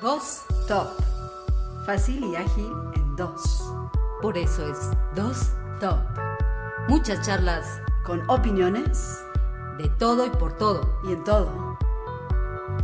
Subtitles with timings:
[0.00, 0.88] Dos Top.
[1.84, 3.72] Fácil y ágil en dos.
[4.22, 5.98] Por eso es Dos Top.
[6.88, 9.22] Muchas charlas Con opiniones
[9.78, 11.00] de todo y por todo.
[11.04, 11.78] y en todo.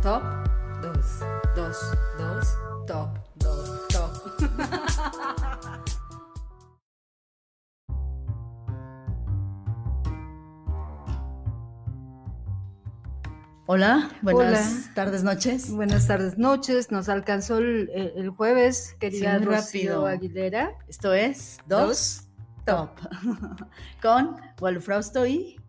[0.01, 0.23] Top
[0.83, 1.19] dos,
[1.55, 1.77] dos,
[2.17, 3.07] dos, top,
[13.75, 14.93] Hola, buenas Hola.
[14.93, 15.71] tardes, noches.
[15.71, 16.91] Buenas tardes, noches.
[16.91, 20.05] Nos alcanzó el, el jueves, querida Sí, rápido.
[20.05, 20.77] Aguilera.
[20.87, 22.27] Esto es Dos,
[22.67, 22.91] Top.
[24.03, 25.59] Con Wolfrausto y...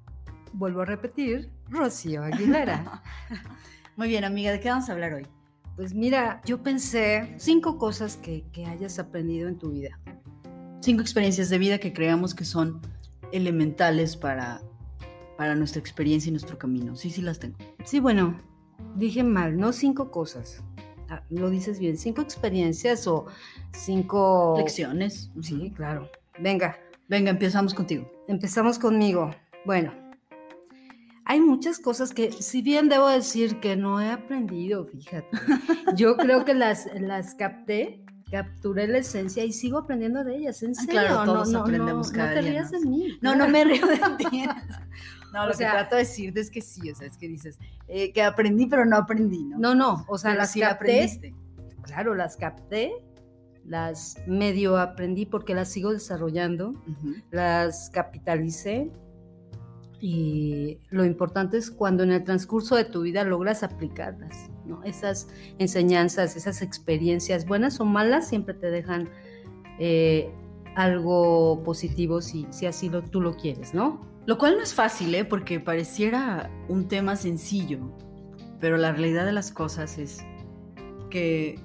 [0.53, 3.03] Vuelvo a repetir, Rocío Aguilera.
[3.97, 5.27] Muy bien, amiga, ¿de qué vamos a hablar hoy?
[5.75, 9.99] pues mira, yo pensé cinco cosas que, que hayas aprendido en tu vida.
[10.83, 12.83] Cinco experiencias de vida que creamos que son
[13.33, 14.61] elementales para,
[15.37, 16.97] para nuestra experiencia y nuestro camino.
[16.97, 17.57] Sí, sí las tengo.
[17.85, 18.41] Sí, bueno,
[18.97, 20.63] dije mal, no cinco cosas.
[21.11, 23.27] Ah, lo dices bien, cinco experiencias o
[23.73, 24.55] cinco...
[24.57, 25.31] Lecciones.
[25.43, 26.09] Sí, claro.
[26.39, 28.11] Venga, Venga, empezamos contigo.
[28.29, 29.31] empezamos conmigo.
[29.67, 29.93] Bueno,
[31.27, 35.29] hay muchas cosas que, si bien debo decir que no he aprendido, fíjate,
[35.97, 40.63] yo creo que las, las capté, capturé la esencia y sigo aprendiendo de ellas.
[40.63, 42.81] En Ah, serio, claro, no, todos no, aprendemos no, cada no te día, rías de
[42.81, 43.19] mí.
[43.21, 43.97] No, no me río de
[44.31, 44.45] ti.
[45.33, 47.29] No, O lo sea- que trato de decirte es que sí, o sea, es que
[47.29, 47.59] dices
[47.89, 49.59] eh, que aprendí, pero no aprendí, ¿no?
[49.59, 51.35] No, no, o sea, Pero las sí capté, aprendiste.
[51.83, 52.93] claro, las capté,
[53.65, 56.75] las medio aprendí porque las sigo desarrollando.
[57.31, 58.91] Las capitalicé
[60.01, 64.83] y lo importante es cuando en el transcurso de tu vida logras aplicarlas, ¿no?
[64.85, 69.09] Esas enseñanzas, esas experiencias, buenas o malas, siempre te dejan
[69.79, 70.33] eh,
[70.75, 74.01] algo positivo si, si así lo, tú lo quieres, ¿no?
[74.27, 75.25] Lo cual no es fácil, ¿eh?
[75.25, 77.79] Porque pareciera un tema sencillo,
[78.61, 80.25] pero la realidad de las cosas es
[81.11, 81.59] que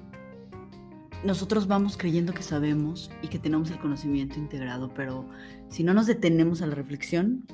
[1.24, 5.26] nosotros vamos creyendo que sabemos y que tenemos el conocimiento integrado, pero
[5.68, 7.46] si no nos detenemos a la reflexión,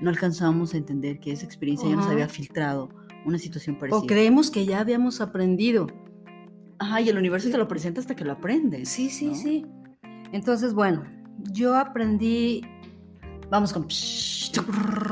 [0.00, 2.90] no alcanzamos a entender que esa experiencia ya nos había filtrado
[3.24, 3.98] una situación parecida.
[3.98, 5.86] O creemos que ya habíamos aprendido.
[6.78, 8.88] Ajá, y el universo te lo presenta hasta que lo aprendes.
[8.88, 9.34] Sí, sí, ¿no?
[9.34, 9.66] sí.
[10.32, 11.04] Entonces, bueno,
[11.52, 12.62] yo aprendí
[13.50, 13.86] Vamos con...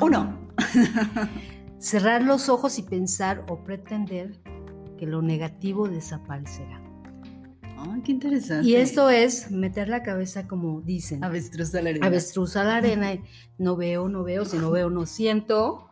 [0.01, 0.37] Uno.
[1.79, 4.39] cerrar los ojos y pensar o pretender
[4.99, 6.81] que lo negativo desaparecerá.
[7.77, 8.67] Ay, qué interesante.
[8.67, 11.23] Y esto es meter la cabeza como dicen.
[11.25, 12.07] Avestruz a la arena.
[12.07, 13.13] Avestruz a la arena.
[13.59, 15.91] No veo, no veo, si no veo, no siento.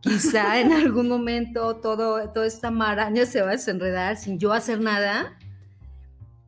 [0.00, 4.80] Quizá en algún momento todo, toda esta maraña se va a desenredar sin yo hacer
[4.80, 5.36] nada.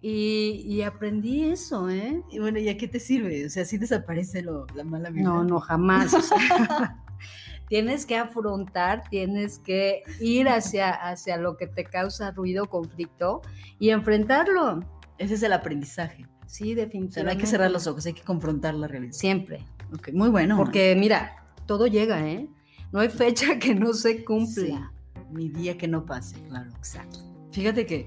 [0.03, 2.23] Y, y aprendí eso, ¿eh?
[2.31, 3.45] Y bueno, ¿y a qué te sirve?
[3.45, 5.29] O sea, sí desaparece lo, la mala vibra.
[5.31, 6.15] No, no, jamás.
[6.15, 6.39] o sea,
[7.69, 13.43] tienes que afrontar, tienes que ir hacia, hacia lo que te causa ruido, conflicto
[13.79, 14.81] y enfrentarlo.
[15.19, 16.27] Ese es el aprendizaje.
[16.47, 17.25] Sí, O sea, definitivamente.
[17.25, 19.13] no hay que cerrar los ojos, hay que confrontar la realidad.
[19.13, 19.65] Siempre.
[19.93, 20.57] Ok, muy bueno.
[20.57, 22.49] Porque mira, todo llega, ¿eh?
[22.93, 24.93] No hay fecha que no se cumpla.
[25.31, 26.71] Mi día que no pase, claro.
[26.77, 27.21] Exacto.
[27.53, 28.07] Fíjate que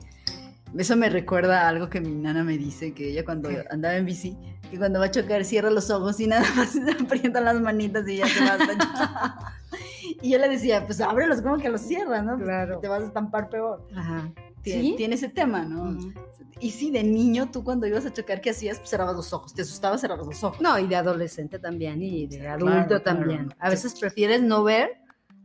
[0.78, 3.64] eso me recuerda a algo que mi nana me dice, que ella cuando ¿Qué?
[3.70, 4.38] andaba en bici,
[4.70, 8.08] que cuando va a chocar cierra los ojos y nada más se aprietan las manitas
[8.08, 9.54] y ya te vas a
[10.22, 12.36] Y yo le decía, pues ábrelos, como que los cierras, ¿no?
[12.36, 12.80] Pues Claro.
[12.80, 13.88] Te vas a estampar peor.
[13.96, 14.32] Ajá.
[14.64, 14.94] Tiene, ¿Sí?
[14.98, 15.92] tiene ese tema, ¿no?
[15.92, 16.14] Ujú.
[16.60, 18.78] Y si de niño tú cuando ibas a chocar, ¿qué hacías?
[18.80, 20.62] Pues cerrabas los ojos, te asustabas, cerrabas los ojos.
[20.62, 23.04] No, y de adolescente también, y de Claro, adulto claro.
[23.04, 23.54] también.
[23.60, 24.92] A veces prefieres no ver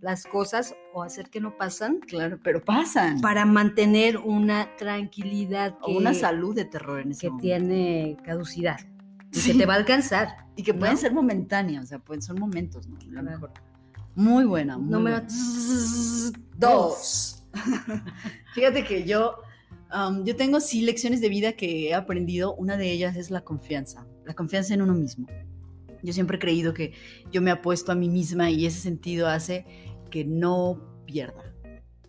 [0.01, 3.21] las cosas o hacer que no pasan Claro, pero pasan.
[3.21, 7.43] para mantener una tranquilidad O que, una salud de terror en ese que momento.
[7.43, 8.79] tiene caducidad
[9.33, 9.53] y Sí.
[9.53, 10.47] que te va a alcanzar.
[10.55, 11.00] Y que pueden ¿no?
[11.00, 12.97] ser momentáneas, o sea, pueden, son momentos, ¿no?
[12.99, 13.50] A lo mejor.
[14.15, 14.79] Muy buena.
[14.79, 16.33] muy Número buena.
[16.56, 17.38] dos.
[18.54, 19.36] Fíjate que yo,
[19.94, 22.54] um, yo tengo sí lecciones de vida que he aprendido.
[22.54, 25.26] Una de ellas es la confianza, la confianza en uno mismo.
[26.03, 26.92] Yo siempre he creído que
[27.32, 29.66] yo me apuesto a mí misma y ese sentido hace
[30.10, 31.54] que no pierda.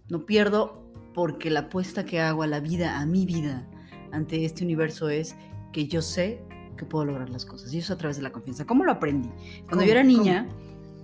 [0.09, 3.67] No pierdo porque la apuesta que hago a la vida, a mi vida,
[4.11, 5.35] ante este universo es
[5.71, 6.41] que yo sé
[6.77, 7.73] que puedo lograr las cosas.
[7.73, 8.65] Y eso a través de la confianza.
[8.65, 9.29] ¿Cómo lo aprendí?
[9.61, 9.83] Cuando ¿Cómo?
[9.83, 10.47] yo era niña,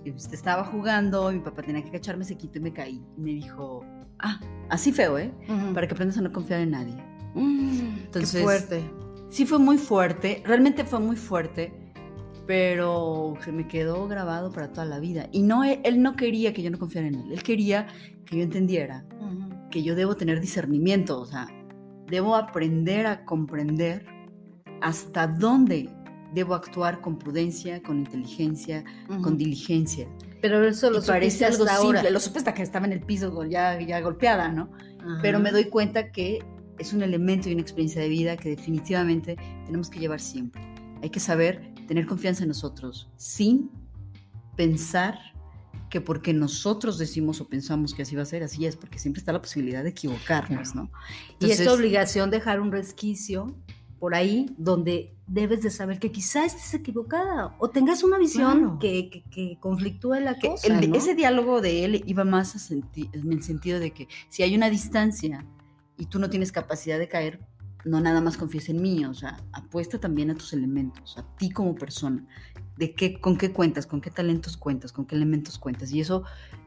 [0.04, 3.04] este, estaba jugando, mi papá tenía que cacharme sequito y me caí.
[3.16, 3.84] Y me dijo,
[4.20, 5.32] ah, así feo, ¿eh?
[5.74, 6.94] Para que aprendas a no confiar en nadie.
[7.34, 8.90] Mm, Entonces- qué fuerte.
[9.28, 11.72] Sí fue muy fuerte, realmente fue muy fuerte,
[12.46, 15.28] pero se me quedó grabado para toda la vida.
[15.32, 17.88] Y no, él, él no quería que yo no confiara en él, él quería
[18.24, 19.04] que yo entendiera
[19.70, 21.48] que yo debo tener discernimiento, o sea,
[22.06, 24.06] debo aprender a comprender
[24.80, 25.90] hasta dónde
[26.32, 28.84] debo actuar con prudencia, con inteligencia,
[29.22, 30.06] con diligencia.
[30.40, 32.10] Pero eso lo Y parece algo hasta simple, ahora.
[32.10, 34.70] lo supe hasta que estaba en el piso ya, ya golpeada, ¿no?
[35.00, 35.18] Ajá.
[35.22, 36.40] Pero me doy cuenta que
[36.78, 40.62] es un elemento y una experiencia de vida que definitivamente tenemos que llevar siempre.
[41.02, 43.70] Hay que saber tener confianza en nosotros sin
[44.56, 45.18] pensar
[45.90, 49.20] que porque nosotros decimos o pensamos que así va a ser, así es, porque siempre
[49.20, 50.90] está la posibilidad de equivocarnos, ¿no?
[51.40, 53.56] y es tu obligación dejar un resquicio
[53.98, 59.24] por ahí donde debes de saber que quizás estés equivocada o tengas una visión que,
[59.30, 60.78] que, conflictúe la cosa.
[60.80, 62.84] Ese diálogo de él iba más en
[63.32, 65.44] el sentido de que si hay una distancia
[65.96, 67.40] y tú no tienes capacidad de caer,
[67.84, 71.50] no nada más confíes en mí, o sea, apuesta también a tus elementos, a ti
[71.50, 72.26] como persona,
[72.76, 75.92] de qué, con qué cuentas, con qué talentos cuentas, con qué elementos cuentas.
[75.92, 76.24] Y eso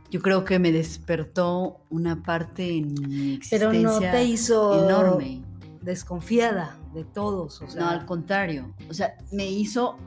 [0.09, 5.43] yo creo que me despertó una parte en mi existencia Pero no te hizo enorme.
[5.81, 7.81] Desconfiada de todos, o sea.
[7.81, 9.97] No, al contrario, o sea, me hizo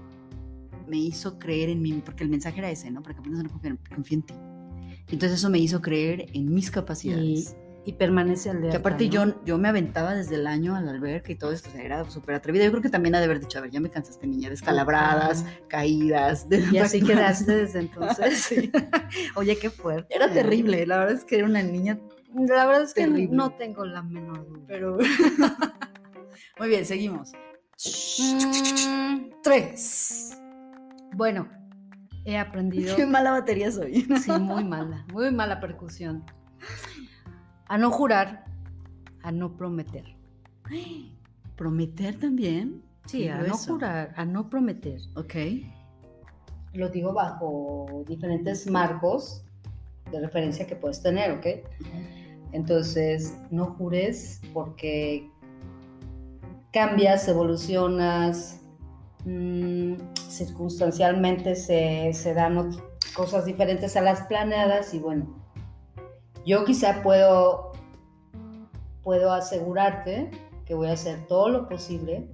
[0.87, 3.03] me hizo creer en mí, porque el mensaje era ese, ¿no?
[3.03, 4.35] Para que aprendas a confiar, confía en ti.
[5.09, 7.57] Entonces eso me hizo creer en mis capacidades.
[7.85, 8.71] Y permanece al día.
[8.71, 11.73] Que aparte yo, yo me aventaba desde el año al alberca y todo esto, o
[11.73, 12.65] sea, era súper atrevida.
[12.65, 15.45] Yo creo que también ha de haber dicho, a ver, ya me cansaste, niña, descalabradas,
[15.67, 16.49] caídas.
[16.49, 18.55] De y así quedaste desde entonces.
[19.35, 20.15] Oye, qué fuerte.
[20.15, 21.99] Era terrible, la verdad es que era una niña
[22.35, 24.65] La verdad es que no tengo la menor duda.
[24.67, 24.99] Pero...
[26.59, 27.33] Muy bien, seguimos.
[28.19, 29.31] Mm.
[29.43, 30.39] Tres.
[31.15, 31.49] Bueno,
[32.25, 32.97] he aprendido...
[32.97, 34.07] Qué mala batería soy.
[34.23, 36.25] Sí, muy mala, muy mala percusión.
[37.67, 38.45] A no jurar,
[39.23, 40.05] a no prometer.
[41.57, 42.83] ¿Prometer también?
[43.07, 45.01] Sí, a no jurar, a no prometer.
[45.17, 45.35] Ok.
[46.75, 49.45] Lo digo bajo diferentes marcos
[50.11, 51.47] de referencia que puedes tener, ¿ok?
[52.53, 55.31] Entonces, no jures porque
[56.73, 58.61] cambias, evolucionas,
[59.25, 59.95] mm,
[60.29, 62.77] circunstancialmente se, se dan
[63.15, 65.27] cosas diferentes a las planeadas y bueno,
[66.47, 67.73] yo quizá puedo,
[69.03, 70.31] puedo asegurarte
[70.65, 72.29] que voy a hacer todo lo posible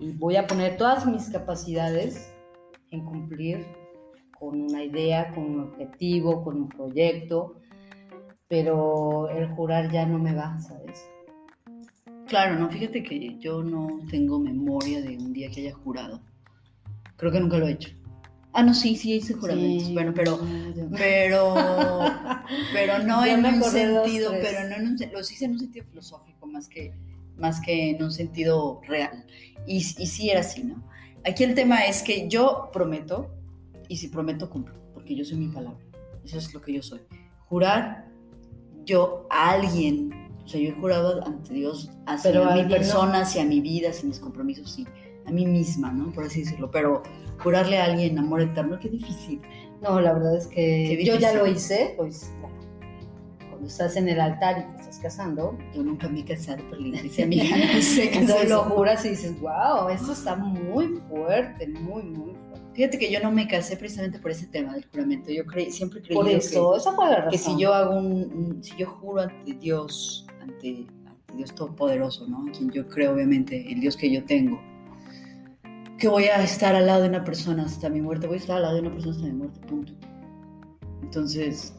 [0.00, 2.32] y voy a poner todas mis capacidades
[2.90, 3.66] en cumplir
[4.38, 7.56] con una idea, con un objetivo, con un proyecto,
[8.48, 11.06] pero el jurar ya no me va, ¿sabes?
[12.26, 16.20] Claro, no, fíjate que yo no tengo memoria de un día que haya jurado.
[17.16, 17.90] Creo que nunca lo he hecho.
[18.52, 19.92] Ah, no, sí, sí hice juramentos.
[19.92, 20.40] bueno, pero,
[20.96, 21.54] pero,
[22.72, 26.46] pero no en un sentido, pero no en un, los hice en un sentido filosófico
[26.46, 26.92] más que,
[27.36, 29.24] más que en un sentido real.
[29.66, 30.82] Y, y sí era así, ¿no?
[31.24, 33.30] Aquí el tema es que yo prometo,
[33.88, 35.84] y si prometo cumplo, porque yo soy mi palabra.
[36.24, 37.00] Eso es lo que yo soy.
[37.46, 38.07] Jurar,
[38.88, 40.10] yo a alguien,
[40.44, 44.08] o sea, yo he jurado ante Dios hacia pero mi persona, hacia mi vida, hacia
[44.08, 44.86] mis compromisos, sí
[45.28, 46.10] a mí misma, ¿no?
[46.12, 46.70] Por así decirlo.
[46.70, 47.02] Pero
[47.42, 49.40] jurarle a alguien amor eterno, qué difícil.
[49.82, 52.32] No, la verdad es que yo ya lo hice, pues
[53.48, 55.56] cuando estás en el altar y te estás casando.
[55.74, 58.64] Yo nunca me he casado, pero le dice a mi hija, no sé Entonces lo
[58.64, 62.47] juras y dices, wow, esto está muy fuerte, muy, muy fuerte.
[62.78, 65.32] Fíjate que yo no me casé precisamente por ese tema del juramento.
[65.32, 67.30] Yo siempre creí por eso, que, esa fue la razón.
[67.32, 72.46] que si yo hago un, si yo juro ante Dios, ante, ante Dios Todopoderoso, ¿no?
[72.46, 74.62] A quien yo creo, obviamente, el Dios que yo tengo,
[75.98, 78.58] que voy a estar al lado de una persona hasta mi muerte, voy a estar
[78.58, 79.92] al lado de una persona hasta mi muerte, punto.
[81.02, 81.74] Entonces,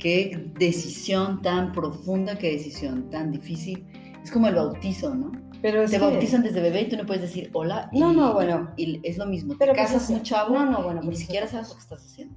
[0.00, 3.86] qué decisión tan profunda, qué decisión tan difícil.
[4.24, 5.30] Es como el bautizo, ¿no?
[5.64, 7.88] Pero te bautizan desde bebé y tú no puedes decir hola.
[7.94, 8.74] no, no, bueno.
[8.76, 9.54] Y es lo mismo.
[9.58, 11.80] Pero te pues casas un chavo no, no, bueno, y ni siquiera sabes lo que
[11.80, 12.34] estás haciendo.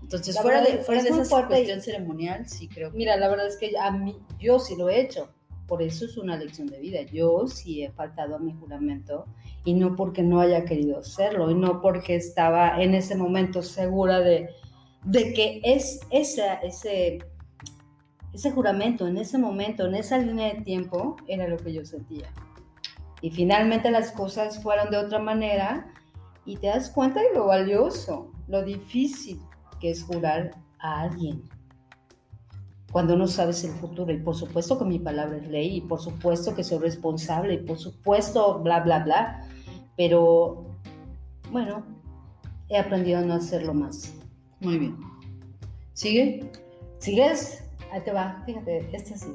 [0.00, 2.96] Entonces, fuera de, fuera de esa cuestión ceremonial, sí creo que...
[2.96, 5.28] Mira, la verdad es que a mí, yo sí lo he hecho.
[5.66, 7.02] Por eso es una lección de vida.
[7.02, 9.26] Yo sí he faltado a mi juramento
[9.66, 14.20] y no porque no haya querido hacerlo y no porque estaba en ese momento segura
[14.20, 14.48] de,
[15.04, 17.18] de que es ese, ese,
[18.32, 22.28] ese juramento, en ese momento, en esa línea de tiempo, era lo que yo sentía.
[23.20, 25.92] Y finalmente las cosas fueron de otra manera
[26.44, 29.40] y te das cuenta de lo valioso, lo difícil
[29.80, 31.42] que es jurar a alguien
[32.90, 34.12] cuando no sabes el futuro.
[34.12, 37.58] Y por supuesto que mi palabra es ley, y por supuesto que soy responsable, y
[37.58, 39.48] por supuesto, bla, bla, bla.
[39.96, 40.66] Pero,
[41.50, 41.84] bueno,
[42.68, 44.14] he aprendido a no hacerlo más.
[44.60, 44.96] Muy bien.
[45.92, 46.50] ¿Sigue?
[46.98, 47.67] ¿Sigues?
[47.92, 49.34] Ahí te va, fíjate, este así.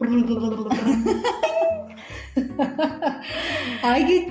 [3.82, 4.26] Ay,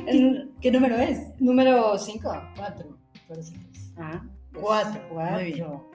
[0.62, 1.20] ¿qué, número es?
[1.40, 2.32] Número 5.
[2.58, 2.98] 4.
[3.98, 4.22] Ah,
[4.60, 5.02] 4.
[5.34, 5.90] Muy bien.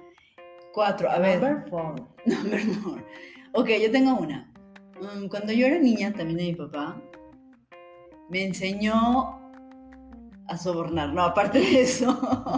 [0.74, 1.40] Cuatro, a ver.
[1.40, 1.94] Number four.
[2.26, 3.04] Number four.
[3.52, 4.52] Ok, yo tengo una.
[5.00, 7.00] Mm, cuando yo era niña, también de mi papá,
[8.28, 9.43] me enseñó
[10.48, 11.12] a sobornar.
[11.12, 12.14] No, aparte de eso.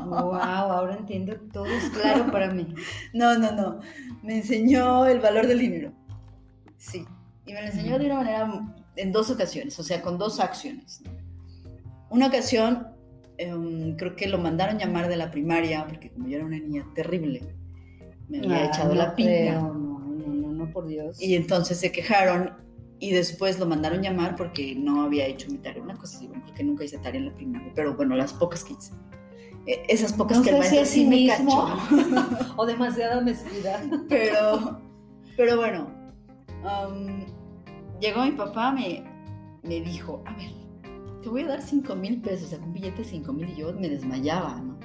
[0.07, 2.67] Wow, ahora entiendo todo es claro para mí.
[3.13, 3.81] No, no, no.
[4.23, 5.93] Me enseñó el valor del dinero.
[6.77, 7.05] Sí.
[7.47, 11.03] Y me lo enseñó de una manera, en dos ocasiones, o sea, con dos acciones.
[12.11, 12.89] Una ocasión,
[13.39, 16.85] em, creo que lo mandaron llamar de la primaria, porque como yo era una niña
[16.95, 17.55] terrible,
[18.29, 19.31] me había Ah, echado no la pinta.
[19.33, 21.21] creo, No, no, no, no, por Dios.
[21.23, 22.53] Y entonces se quejaron
[22.99, 25.83] y después lo mandaron llamar porque no había hecho mi tarea.
[25.83, 28.63] Una cosa así, bueno, porque nunca hice tarea en la primaria, pero bueno, las pocas
[28.65, 28.93] que hice.
[29.67, 31.77] Eh, Esas pocas No que el si maestro es sí me cachó.
[32.57, 33.83] o demasiada honestidad.
[34.09, 34.81] Pero,
[35.37, 35.89] pero bueno,
[36.65, 37.27] am,
[38.01, 39.05] llegó mi papá, me,
[39.63, 40.51] me dijo, a ver,
[41.23, 43.73] te voy a dar 5 mil pesos, sacó un billete de 5 mil y yo
[43.75, 44.77] me desmayaba, ¿no?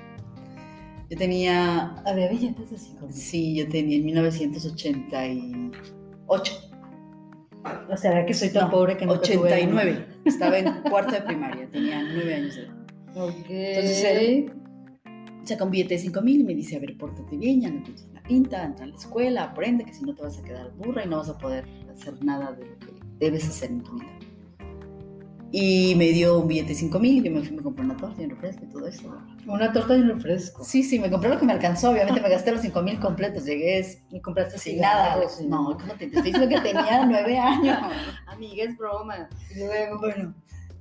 [1.09, 3.15] Yo tenía, Había billetes de cinco mil.
[3.15, 6.70] sí, yo tenía en 1988.
[7.89, 10.05] O sea, que soy tan No, pobre que no 89.
[10.25, 12.75] Estaba en cuarto de primaria, tenía 9 años de edad.
[13.15, 13.45] Ok.
[13.49, 14.53] Entonces él
[15.43, 17.83] saca un billete de 5 mil y me dice, a ver, pórtate bien, ya no
[17.83, 20.43] te eches la pinta, entra a la escuela, aprende, que si no te vas a
[20.43, 22.87] quedar burra y no vas a poder hacer nada de lo que
[23.19, 24.11] debes hacer en tu vida.
[25.53, 27.97] Y me dio un billete de 5 mil y yo me fui, me compré una
[27.97, 29.13] torta y un refresco y todo eso.
[29.45, 30.63] Una torta y un refresco.
[30.63, 33.43] Sí, sí, me compré lo que me alcanzó, obviamente me gasté los 5 mil completos,
[33.45, 35.17] llegué Y compraste sin nada.
[35.47, 37.77] No, ¿cómo te, te estoy diciendo que tenía 9 años?
[38.27, 39.27] Amiga, es broma.
[39.53, 40.33] Y luego, Bueno,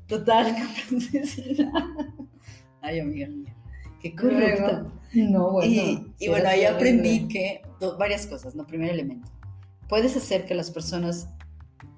[0.06, 0.54] total,
[0.88, 1.86] compré sin nada.
[2.82, 3.54] Ay, amiga mía,
[4.00, 4.86] qué corrupta.
[5.14, 5.72] No, bueno.
[6.18, 8.64] y, bueno, ahí aprendí que do- varias cosas, ¿no?
[8.66, 9.28] Primer elemento.
[9.88, 11.28] Puedes hacer que las personas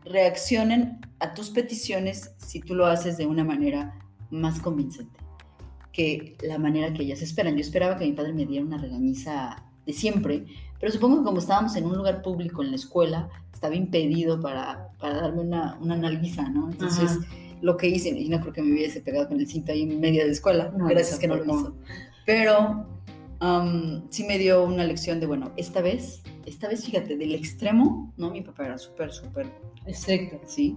[0.05, 3.99] reaccionen a tus peticiones si tú lo haces de una manera
[4.31, 5.23] más convincente
[5.93, 7.55] que la manera que ellas esperan.
[7.55, 10.47] Yo esperaba que mi padre me diera una regañiza de siempre,
[10.81, 14.89] pero supongo que como estábamos en un lugar público en la escuela, estaba impedido para,
[14.99, 16.71] para darme una, una nalguiza, ¿no?
[16.71, 17.27] Entonces, Ajá.
[17.61, 20.01] lo que hice, y no creo que me hubiese pegado con el cinto ahí en
[20.01, 21.77] medio de la escuela, No, gracias que no lo hizo.
[22.25, 22.87] Pero
[23.43, 28.13] am, sí me dio una lección de, bueno, esta vez, esta vez, fíjate, del extremo,
[28.17, 28.31] ¿no?
[28.31, 29.47] Mi papá era súper, súper,
[29.87, 30.41] Exacto.
[30.47, 30.77] ¿sí?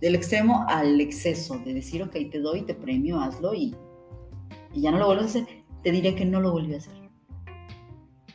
[0.00, 3.74] Del extremo al exceso, de decir, ok, te doy, te premio, hazlo y,
[4.72, 5.64] y ya no lo vuelves a hacer.
[5.82, 6.94] Te diré que no lo volví a hacer.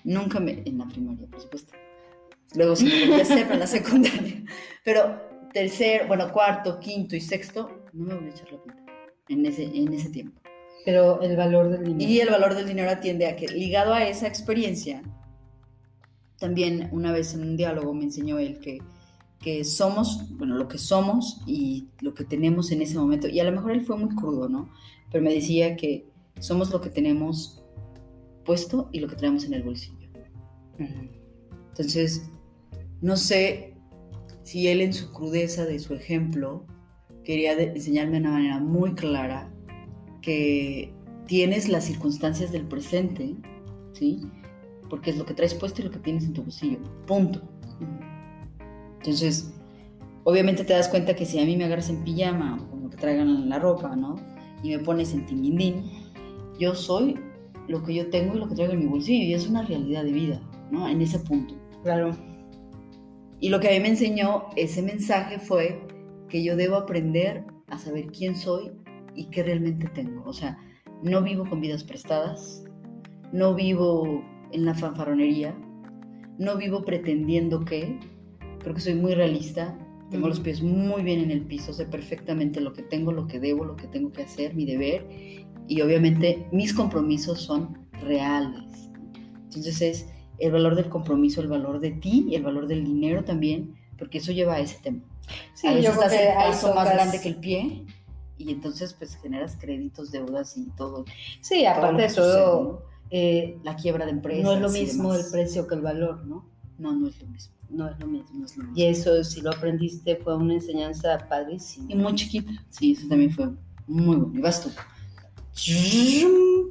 [0.03, 1.73] Nunca me, en la primaria, por supuesto.
[2.55, 4.43] Luego sí lo volví a hacer, en la secundaria.
[4.83, 5.21] Pero
[5.53, 8.83] tercer, bueno, cuarto, quinto y sexto, no me volví a echar la pinta
[9.29, 10.41] en ese, en ese tiempo.
[10.85, 12.11] Pero el valor del dinero.
[12.11, 15.03] Y el valor del dinero atiende a que, ligado a esa experiencia,
[16.37, 18.79] también una vez en un diálogo me enseñó él que,
[19.39, 23.43] que somos, bueno, lo que somos y lo que tenemos en ese momento, y a
[23.43, 24.69] lo mejor él fue muy crudo, ¿no?
[25.11, 26.05] Pero me decía que
[26.39, 27.61] somos lo que tenemos
[28.45, 30.09] puesto y lo que tenemos en el bolsillo.
[31.69, 32.29] Entonces,
[33.01, 33.75] no sé
[34.43, 36.65] si él en su crudeza de su ejemplo
[37.23, 39.53] quería enseñarme de una manera muy clara
[40.21, 40.93] que
[41.27, 43.35] tienes las circunstancias del presente,
[43.93, 44.21] ¿sí?
[44.89, 46.79] Porque es lo que traes puesto y lo que tienes en tu bolsillo.
[47.05, 47.41] Punto.
[48.97, 49.53] Entonces,
[50.23, 52.97] obviamente te das cuenta que si a mí me agarras en pijama o como que
[52.97, 54.15] traigan la ropa, ¿no?
[54.63, 55.83] Y me pones en tinguindín,
[56.59, 57.15] yo soy
[57.67, 60.03] lo que yo tengo y lo que traigo en mi bolsillo y es una realidad
[60.03, 60.89] de vida, ¿no?
[60.89, 61.55] En ese punto.
[61.83, 62.17] Claro.
[63.39, 65.81] Y lo que a mí me enseñó ese mensaje fue
[66.27, 68.71] que yo debo aprender a saber quién soy
[69.15, 70.23] y qué realmente tengo.
[70.25, 70.57] O sea,
[71.03, 72.63] no vivo con vidas prestadas,
[73.31, 75.55] no vivo en la fanfarronería,
[76.37, 77.99] no vivo pretendiendo que,
[78.59, 79.77] creo que soy muy realista,
[80.09, 83.39] tengo los pies muy bien en el piso, sé perfectamente lo que tengo, lo que
[83.39, 85.05] debo, lo que tengo que hacer, mi deber,
[85.67, 88.89] y obviamente mis compromisos son reales.
[89.43, 93.23] Entonces es el valor del compromiso, el valor de ti y el valor del dinero
[93.23, 95.03] también, porque eso lleva a ese tema.
[95.53, 97.85] Sí, a veces yo creo que el paso más grande que el pie
[98.39, 101.05] y entonces pues generas créditos, deudas y todo.
[101.41, 102.81] Sí, aparte de sucede, todo, ¿no?
[103.11, 104.43] eh, La quiebra de empresas.
[104.43, 106.49] no es lo mismo el precio que el valor, ¿no?
[106.79, 107.53] No, no es lo mismo.
[107.69, 108.29] No es lo mismo.
[108.39, 108.77] No es lo mismo.
[108.79, 111.91] Y eso, si lo aprendiste, fue una enseñanza padrísima.
[111.91, 112.51] Y muy chiquita.
[112.69, 113.49] Sí, eso también fue
[113.85, 114.31] muy bueno.
[114.33, 114.71] Y vas tú.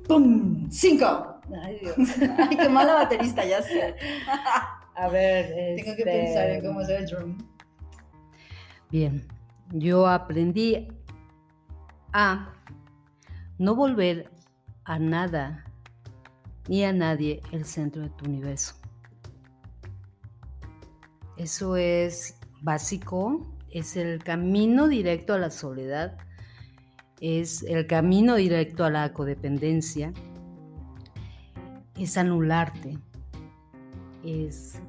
[0.06, 0.68] ¡Pum!
[0.70, 1.34] ¡Cinco!
[1.62, 1.94] Ay, Dios.
[2.38, 3.94] Ay, qué mala baterista, ya sé.
[4.96, 7.38] A ver, Tengo que este, pensar en cómo hacer el drum.
[8.90, 9.26] Bien,
[9.72, 10.88] yo aprendí
[12.12, 12.52] a
[13.58, 14.30] no volver
[14.84, 15.64] a nada
[16.68, 18.74] ni a nadie el centro de tu universo.
[21.36, 26.18] Eso es básico, es el camino directo a la soledad,
[27.20, 30.12] es el camino directo a la codependencia,
[31.96, 32.98] es anularte,
[34.24, 34.80] es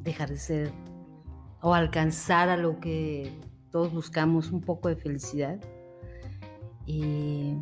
[0.00, 0.72] dejar de ser
[1.60, 3.32] o alcanzar a lo que
[3.70, 5.60] todos buscamos, un poco de felicidad.
[6.86, 7.54] Y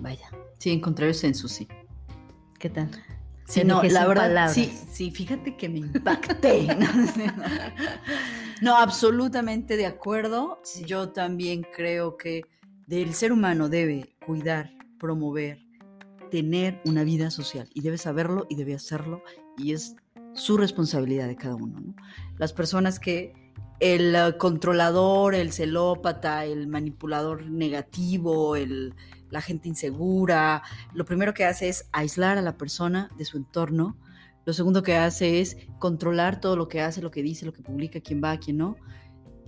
[0.00, 1.66] vaya, Sí, encontrar el senso, sí.
[2.60, 2.88] ¿qué tal?
[3.46, 6.68] Sí, no, la verdad, sí, sí, fíjate que me impacté.
[8.62, 10.62] no, absolutamente de acuerdo.
[10.86, 12.42] Yo también creo que
[12.88, 15.58] el ser humano debe cuidar, promover,
[16.30, 19.24] tener una vida social y debe saberlo y debe hacerlo
[19.58, 19.96] y es
[20.34, 21.94] su responsabilidad de cada uno.
[22.38, 23.34] Las personas que
[23.82, 28.94] el controlador, el celópata, el manipulador negativo, el,
[29.28, 30.62] la gente insegura,
[30.94, 33.96] lo primero que hace es aislar a la persona de su entorno.
[34.44, 37.62] Lo segundo que hace es controlar todo lo que hace, lo que dice, lo que
[37.62, 38.76] publica, quién va, quién no.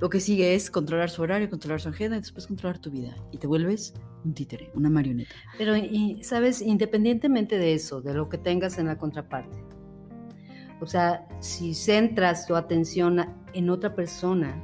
[0.00, 3.14] Lo que sigue es controlar su horario, controlar su agenda y después controlar tu vida.
[3.30, 5.30] Y te vuelves un títere, una marioneta.
[5.58, 5.74] Pero,
[6.22, 6.60] ¿sabes?
[6.60, 9.73] Independientemente de eso, de lo que tengas en la contraparte.
[10.80, 14.60] O sea, si centras tu atención en otra persona,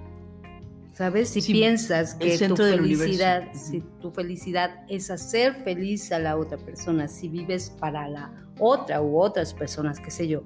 [0.93, 1.31] ¿sabes?
[1.31, 7.09] Si piensas que tu felicidad, si tu felicidad es hacer feliz a la otra persona,
[7.09, 10.43] si vives para la otra u otras personas, qué sé yo,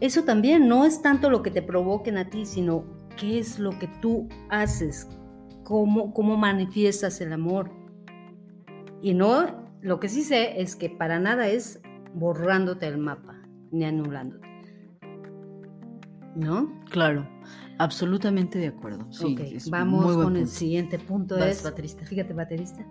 [0.00, 2.84] eso también no es tanto lo que te provoquen a ti, sino
[3.16, 5.08] qué es lo que tú haces,
[5.64, 7.72] cómo, cómo manifiestas el amor.
[9.02, 11.80] Y no, lo que sí sé es que para nada es
[12.14, 14.47] borrándote el mapa, ni anulándote.
[16.38, 16.72] ¿No?
[16.90, 17.28] Claro,
[17.78, 19.12] absolutamente de acuerdo.
[19.12, 19.36] Sí,
[19.70, 21.36] vamos con el siguiente punto.
[21.36, 22.06] es, baterista.
[22.06, 22.86] Fíjate, baterista.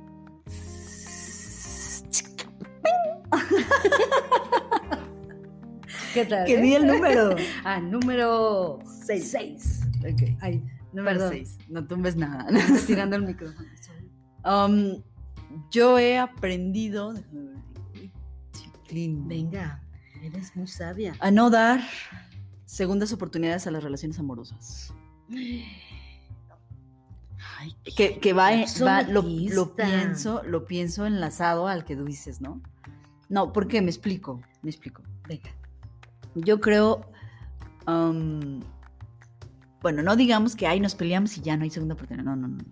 [6.13, 6.46] ¿Qué tal?
[6.46, 7.38] Que di el número.
[7.63, 9.82] ah, número 6.
[10.00, 10.24] Ok.
[10.42, 10.62] Ay,
[10.92, 11.58] número 6.
[11.70, 12.46] No tumbes nada.
[12.86, 13.66] tirando el micrófono.
[14.44, 15.01] Um,
[15.72, 17.13] yo he aprendido.
[18.92, 19.82] Venga,
[20.22, 21.16] eres muy sabia.
[21.22, 21.80] A no dar
[22.68, 24.94] segundas oportunidades a las relaciones amorosas.
[27.60, 28.52] Ay, que, va,
[29.04, 32.62] lo, lo, pienso, lo pienso enlazado al que tú dices, ¿no?
[33.30, 33.82] No, ¿por qué?
[33.82, 35.02] Me explico, me explico.
[35.28, 35.50] Venga.
[36.36, 37.10] Yo creo,
[37.88, 38.62] um,
[39.82, 42.50] bueno, no digamos que ahí nos peleamos y ya no hay segunda oportunidad, no, no,
[42.50, 42.64] no.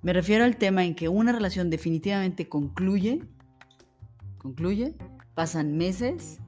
[0.00, 3.22] Me refiero al tema en que una relación definitivamente concluye,
[4.38, 4.96] concluye,
[5.34, 6.40] pasan meses,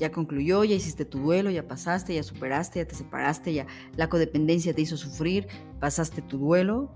[0.00, 4.08] ya concluyó, ya hiciste tu duelo, ya pasaste, ya superaste, ya te separaste, ya la
[4.08, 5.46] codependencia te hizo sufrir,
[5.78, 6.92] pasaste tu duelo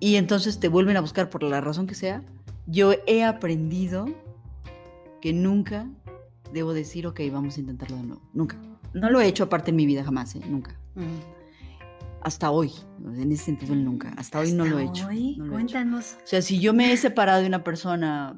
[0.00, 2.22] y entonces te vuelven a buscar por la razón que sea.
[2.66, 4.06] Yo he aprendido
[5.22, 5.88] que nunca
[6.52, 8.22] debo decir, ok, vamos a intentarlo de nuevo.
[8.34, 8.60] Nunca.
[8.92, 10.40] No lo he hecho aparte en mi vida jamás, ¿eh?
[10.46, 10.78] nunca.
[10.94, 11.38] Mm
[12.20, 12.72] hasta hoy,
[13.04, 15.08] en ese sentido nunca, hasta, hoy no lo he hecho.
[15.50, 16.16] Cuéntanos.
[16.22, 18.34] O sea, si yo me he separado de una persona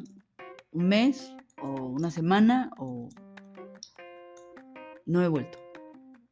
[0.73, 3.09] un mes o una semana o
[5.11, 5.59] no he vuelto.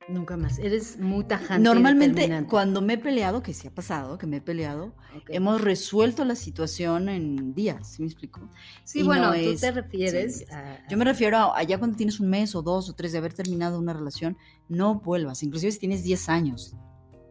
[0.08, 0.58] Nunca más.
[0.58, 1.62] Eres muy tajante.
[1.62, 4.94] Normalmente, cuando me he peleado, que sí ha pasado, que me he peleado,
[5.28, 8.48] hemos resuelto la situación en días, ¿sí me explico?
[8.84, 12.54] Sí, bueno, tú te refieres a, Yo me refiero a allá cuando tienes un mes
[12.54, 14.38] o dos o tres de haber terminado una relación,
[14.68, 15.42] no vuelvas.
[15.42, 16.74] Inclusive si tienes 10 años,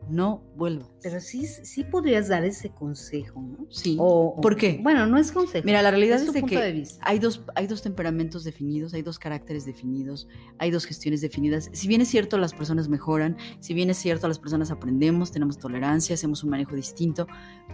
[0.09, 0.87] no vuelvas.
[1.01, 3.67] Pero sí, sí podrías dar ese consejo, ¿no?
[3.69, 3.97] Sí.
[3.97, 4.79] ¿Por qué?
[4.81, 5.65] Bueno, no es consejo.
[5.65, 10.27] Mira, la realidad es, que hay dos, hay dos temperamentos definidos, hay dos caracteres definidos,
[10.57, 11.69] hay dos gestiones definidas.
[11.73, 15.57] Si bien es cierto, las personas mejoran, si bien es cierto, las personas aprendemos, tenemos
[15.57, 17.27] tolerancia, hacemos un manejo distinto,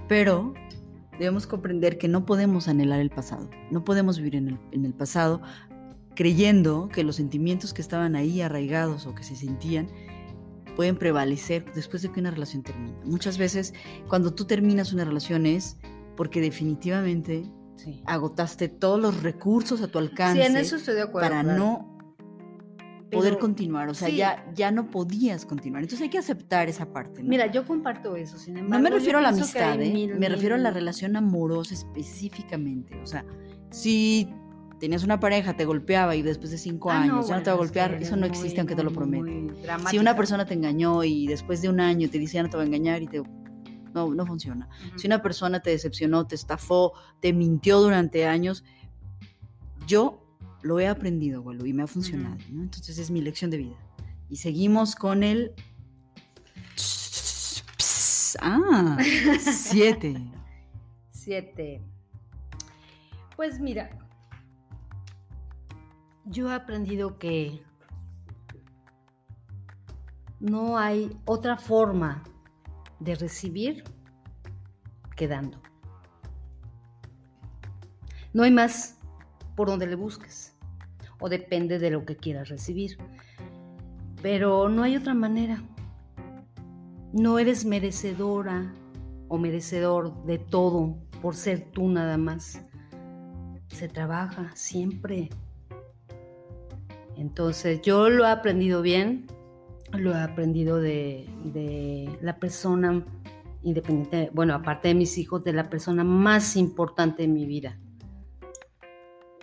[0.07, 0.53] pero
[1.19, 4.93] debemos comprender que no podemos anhelar el pasado, no podemos vivir en el, en el
[4.93, 5.41] pasado
[6.15, 9.87] creyendo que los sentimientos que estaban ahí arraigados o que se sentían
[10.75, 12.97] pueden prevalecer después de que una relación termina.
[13.03, 13.73] Muchas veces
[14.07, 15.77] cuando tú terminas una relación es
[16.15, 17.49] porque definitivamente
[18.05, 21.93] agotaste todos los recursos a tu alcance sí, en eso estoy de acuerdo, para no
[23.11, 25.83] poder continuar, o sea, ya, ya no podías continuar.
[25.83, 27.21] Entonces hay que aceptar esa parte.
[27.21, 28.75] Mira, yo comparto eso, sin embargo.
[28.75, 30.13] No me refiero a la amistad, ¿eh?
[30.17, 32.99] me refiero a la relación amorosa específicamente.
[33.01, 33.23] O sea,
[33.69, 34.33] si
[34.83, 37.53] tenías una pareja, te golpeaba y después de cinco ah, años ya no te va
[37.53, 39.31] a golpear, eso no existe aunque te lo prometa.
[39.89, 42.57] Si una persona te engañó y después de un año te dice ya no te
[42.57, 43.23] va a engañar y te...
[43.93, 44.67] No, no funciona.
[44.97, 46.91] Si una persona te decepcionó, te estafó,
[47.21, 48.65] te mintió durante años,
[49.87, 50.21] yo
[50.63, 52.35] lo he aprendido, Walu, y me ha funcionado.
[52.49, 53.77] Entonces es mi lección de vida.
[54.27, 55.53] Y seguimos con el...
[58.41, 58.97] Ah,
[59.39, 60.21] siete.
[61.09, 61.81] Siete.
[63.37, 64.02] Pues mira,
[66.25, 67.63] yo he aprendido que
[70.39, 72.23] no hay otra forma
[72.99, 73.83] de recibir
[75.15, 75.61] que dando.
[78.33, 78.97] No hay más
[79.55, 80.55] por donde le busques,
[81.19, 82.97] o depende de lo que quieras recibir.
[84.21, 85.61] Pero no hay otra manera.
[87.11, 88.73] No eres merecedora
[89.27, 92.59] o merecedor de todo por ser tú nada más.
[93.67, 95.29] Se trabaja siempre
[97.17, 99.27] Entonces, yo lo he aprendido bien,
[99.91, 103.05] lo he aprendido de, de la persona
[103.63, 107.77] independiente, bueno, aparte de mis hijos, de la persona más importante en mi vida,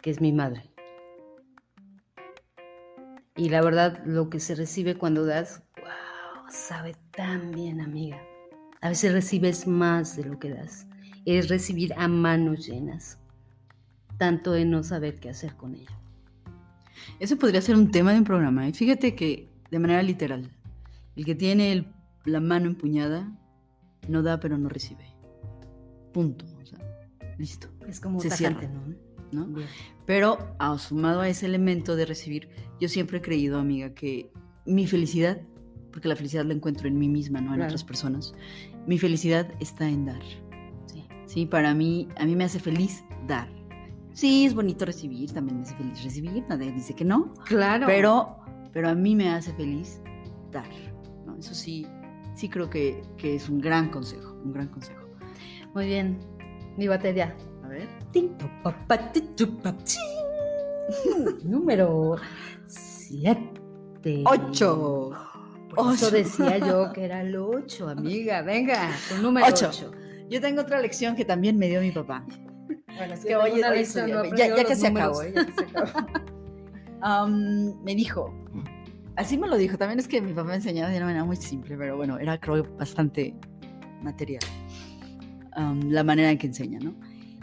[0.02, 0.70] que es mi madre.
[3.36, 8.20] Y la verdad, lo que se recibe cuando das, wow, sabe tan bien, amiga.
[8.82, 10.86] A veces recibes más de lo que das.
[11.24, 13.18] Es recibir a manos llenas,
[14.18, 15.99] tanto de no saber qué hacer con ello.
[17.18, 18.68] Eso podría ser un tema de un programa.
[18.68, 18.72] ¿eh?
[18.72, 20.50] Fíjate que, de manera literal,
[21.16, 21.86] el que tiene
[22.24, 23.30] la mano empuñada
[24.08, 25.04] no da pero no recibe.
[26.12, 26.44] Punto.
[26.62, 26.78] O sea,
[27.38, 27.68] listo.
[27.88, 28.74] Es como Se tajante, cierra.
[29.32, 29.46] ¿no?
[29.46, 29.58] ¿no?
[30.06, 32.48] Pero ah, sumado a ese elemento de recibir,
[32.80, 34.32] yo siempre he creído, amiga, que
[34.66, 35.40] mi felicidad,
[35.92, 37.68] porque la felicidad la encuentro en mí misma, no en Claro.
[37.70, 38.34] otras personas,
[38.86, 40.22] mi felicidad está en dar.
[40.86, 41.04] Sí.
[41.26, 43.48] Sí, para mí, a mí me hace feliz dar.
[44.12, 47.86] Sí, es bonito recibir, también me hace feliz recibir, nadie dice que no, Claro.
[47.86, 48.36] pero,
[48.72, 50.00] pero a mí me hace feliz
[50.50, 50.66] dar.
[51.26, 51.36] ¿no?
[51.36, 51.86] Eso sí,
[52.34, 55.00] sí creo que, que es un gran consejo, un gran consejo.
[55.74, 56.18] Muy bien.
[56.76, 57.36] Mi batería.
[57.64, 57.88] A ver.
[61.44, 62.16] Número
[62.66, 63.50] 7.
[64.24, 65.10] Ocho.
[65.74, 66.10] Por eso Ocho.
[66.10, 68.42] decía yo que era el 8, amiga.
[68.42, 69.68] Venga, tu número Ocho.
[69.68, 69.92] 8.
[70.28, 72.24] Yo tengo otra lección que también me dio mi papá.
[72.96, 75.22] Bueno, es que hoy- hoy ya- ya- ya que se acabó.
[75.22, 76.06] Ya que se acabó.
[77.02, 78.34] Am, me dijo,
[79.16, 81.36] así me lo dijo, también es que mi papá me enseñaba de una manera muy
[81.36, 83.34] simple, pero bueno, era creo bastante
[84.02, 84.42] material.
[85.88, 86.94] La manera en que enseña, ¿no?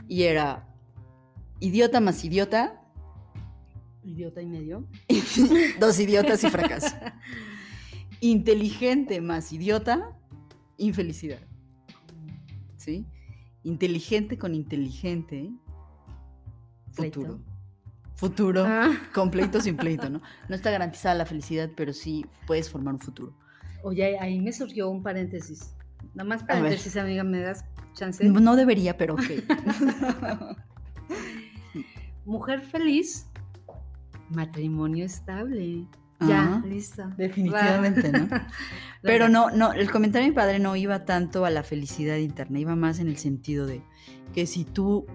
[0.07, 0.67] Y era
[1.59, 2.81] idiota más idiota,
[4.03, 4.87] Idiota y medio.
[5.81, 6.95] dos idiotas y fracaso.
[8.21, 10.17] Inteligente más idiota,
[10.77, 11.39] infelicidad.
[12.77, 13.05] ¿Sí?
[13.67, 15.51] Inteligente con inteligente,
[16.93, 17.41] futuro.
[18.15, 18.63] Futuro.
[18.65, 20.21] Ah, Con pleito sin pleito, ¿no?
[20.47, 23.33] No está garantizada la felicidad, pero sí puedes formar un futuro.
[23.83, 25.75] Oye, ahí me surgió un paréntesis.
[26.13, 28.23] Nada más paréntesis, amiga, ¿me das chance?
[28.23, 29.23] No debería, pero ok.
[32.25, 33.27] Mujer feliz,
[34.29, 35.85] matrimonio estable.
[36.19, 37.03] Ya, Ajá, listo.
[37.15, 38.27] Definitivamente, ¿no?
[39.03, 42.59] Pero no, no, el comentario de mi padre no iba tanto a la felicidad interna,
[42.59, 43.83] iba más en el sentido de
[44.33, 45.05] que si tú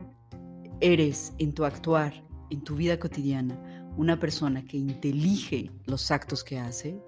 [0.80, 3.58] eres en tu actuar, en tu vida cotidiana,
[3.96, 7.02] una persona que intelige los actos que hace,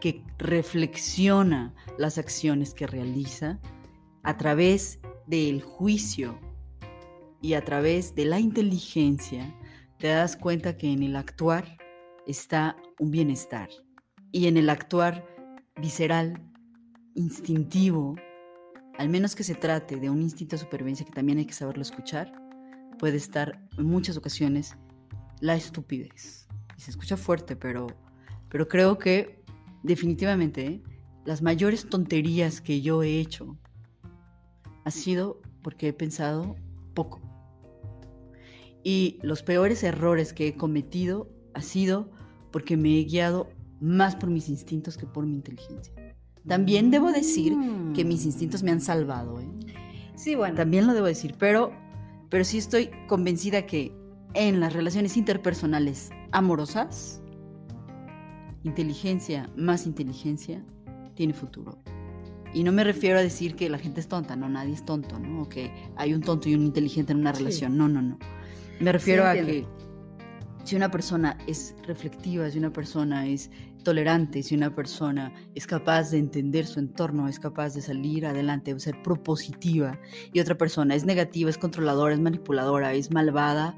[0.00, 3.60] que reflexiona las acciones que realiza
[4.22, 6.38] a través del juicio
[7.40, 9.52] y a través de la inteligencia,
[9.98, 11.78] te das cuenta que en el actuar
[12.26, 13.68] está un bienestar
[14.30, 15.26] y en el actuar
[15.80, 16.42] visceral,
[17.14, 18.16] instintivo,
[18.98, 21.82] al menos que se trate de un instinto de supervivencia que también hay que saberlo
[21.82, 22.32] escuchar,
[22.98, 24.76] puede estar en muchas ocasiones
[25.40, 26.46] la estupidez.
[26.78, 27.86] Y se escucha fuerte, pero,
[28.48, 29.42] pero creo que
[29.82, 30.82] definitivamente
[31.24, 33.58] las mayores tonterías que yo he hecho
[34.84, 36.56] ha sido porque he pensado
[36.94, 37.20] poco.
[38.84, 42.10] Y los peores errores que he cometido ha sido
[42.50, 43.48] porque me he guiado
[43.80, 45.92] más por mis instintos que por mi inteligencia.
[46.46, 47.54] También debo decir
[47.94, 49.48] que mis instintos me han salvado, ¿eh?
[50.16, 50.54] Sí, bueno.
[50.56, 51.72] También lo debo decir, pero,
[52.28, 53.92] pero sí estoy convencida que
[54.34, 57.20] en las relaciones interpersonales amorosas,
[58.64, 60.64] inteligencia más inteligencia
[61.14, 61.78] tiene futuro.
[62.54, 65.18] Y no me refiero a decir que la gente es tonta, no, nadie es tonto,
[65.18, 65.42] ¿no?
[65.42, 67.38] O que hay un tonto y un inteligente en una Sí.
[67.38, 68.18] relación, no, no, no.
[68.80, 69.66] Me refiero a que.
[70.64, 73.50] Si una persona es reflectiva, si una persona es
[73.82, 78.72] tolerante, si una persona es capaz de entender su entorno, es capaz de salir adelante,
[78.72, 79.98] de ser propositiva,
[80.32, 83.76] y otra persona es negativa, es controladora, es manipuladora, es malvada,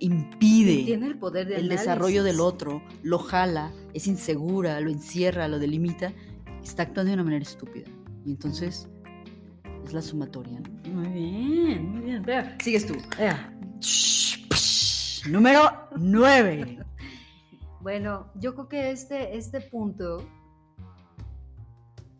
[0.00, 1.80] impide Tiene el poder de el análisis.
[1.80, 6.12] desarrollo del otro, lo jala, es insegura, lo encierra, lo delimita,
[6.62, 7.86] está actuando de una manera estúpida.
[8.24, 8.88] Y entonces
[9.84, 10.60] es la sumatoria.
[10.60, 10.90] ¿no?
[10.90, 12.22] Muy bien, muy bien.
[12.22, 12.56] Vea.
[12.62, 12.94] Sigues tú.
[13.18, 13.50] Vea.
[15.30, 16.78] Número 9.
[17.80, 20.26] Bueno, yo creo que este, este punto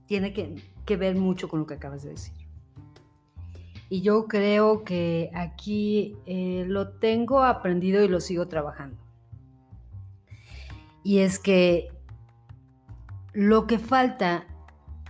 [0.07, 2.35] tiene que, que ver mucho con lo que acabas de decir.
[3.91, 8.97] Y yo creo que aquí eh, lo tengo aprendido y lo sigo trabajando.
[11.03, 11.89] Y es que
[13.35, 14.47] lo que falta,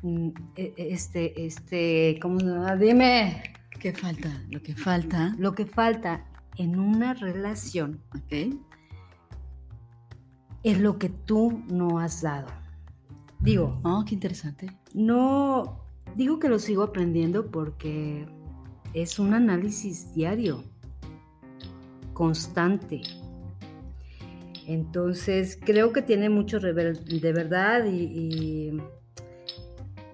[0.03, 2.77] mm, e- e- este, este, ¿cómo se llama?
[2.77, 3.43] Dime,
[3.79, 4.43] ¿Qué falta?
[4.51, 5.35] Lo que falta.
[5.39, 6.25] lo que falta
[6.57, 8.55] en una relación Ok.
[10.63, 12.49] es lo que tú no has dado.
[13.41, 14.71] Digo, Oh, qué interesante.
[14.95, 15.81] no,
[16.17, 18.27] digo que lo sigo aprendiendo porque
[18.95, 20.65] es un análisis diario,
[22.15, 23.03] constante.
[24.67, 28.79] Entonces, creo que tiene mucho de verdad y,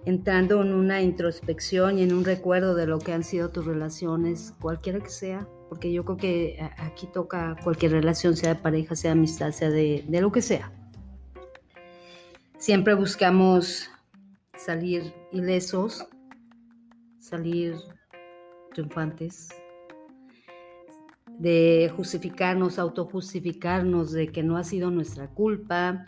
[0.06, 4.54] entrando en una introspección y en un recuerdo de lo que han sido tus relaciones,
[4.60, 9.12] cualquiera que sea, porque yo creo que aquí toca cualquier relación, sea de pareja, sea
[9.12, 10.72] de amistad, sea de, de lo que sea.
[12.58, 13.88] Siempre buscamos
[14.58, 16.04] salir ilesos,
[17.20, 17.76] salir
[18.74, 19.50] triunfantes,
[21.38, 26.06] de justificarnos, autojustificarnos de que no ha sido nuestra culpa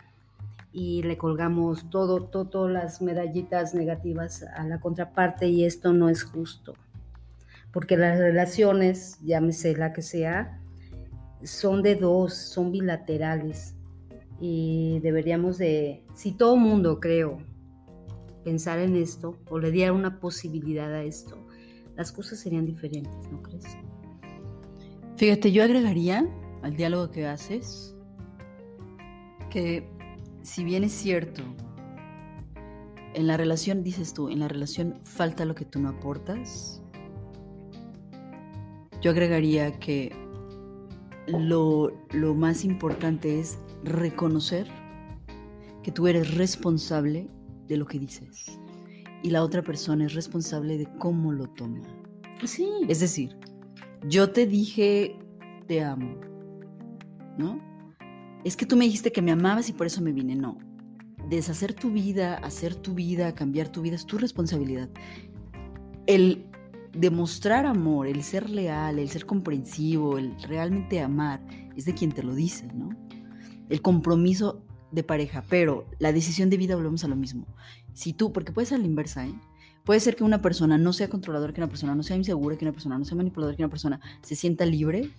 [0.73, 6.23] y le colgamos todo, todas las medallitas negativas a la contraparte y esto no es
[6.23, 6.73] justo.
[7.73, 10.61] Porque las relaciones, llámese la que sea,
[11.43, 13.75] son de dos, son bilaterales
[14.39, 17.39] y deberíamos de, si todo mundo creo,
[18.43, 21.37] pensar en esto o le diera una posibilidad a esto,
[21.95, 23.65] las cosas serían diferentes, ¿no crees?
[25.15, 26.27] Fíjate, yo agregaría
[26.61, 27.95] al diálogo que haces
[29.49, 29.87] que
[30.43, 31.41] si bien es cierto,
[33.13, 36.82] en la relación, dices tú, en la relación falta lo que tú no aportas,
[39.03, 40.15] yo agregaría que
[41.27, 44.65] lo, lo más importante es reconocer
[45.83, 47.29] que tú eres responsable
[47.67, 48.59] de lo que dices
[49.21, 51.81] y la otra persona es responsable de cómo lo toma.
[52.45, 52.69] Sí.
[52.87, 53.37] Es decir,
[54.07, 55.17] yo te dije,
[55.67, 56.15] te amo,
[57.37, 57.61] ¿no?
[58.45, 60.35] Es que tú me dijiste que me amabas y por eso me vine.
[60.35, 60.57] No.
[61.29, 64.89] Deshacer tu vida, hacer tu vida, cambiar tu vida es tu responsabilidad.
[66.05, 66.45] El
[66.93, 71.41] demostrar amor, el ser leal, el ser comprensivo, el realmente amar,
[71.75, 72.89] es de quien te lo dice, ¿no?
[73.69, 77.47] El compromiso de pareja, pero la decisión de vida volvemos a lo mismo.
[77.93, 79.33] Si tú, porque puede ser la inversa, ¿eh?
[79.83, 82.63] Puede ser que una persona no sea controladora, que una persona no sea insegura, que
[82.63, 85.09] una persona no sea manipuladora, que una persona se sienta libre